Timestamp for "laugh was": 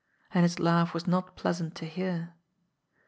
0.57-1.05